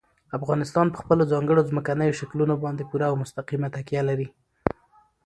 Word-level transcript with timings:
افغانستان 0.37 0.87
په 0.91 0.97
خپلو 1.01 1.23
ځانګړو 1.31 1.67
ځمکنیو 1.69 2.17
شکلونو 2.19 2.55
باندې 2.63 2.87
پوره 2.89 3.05
او 3.09 3.15
مستقیمه 3.23 3.67
تکیه 3.75 4.01
لري. 4.09 4.27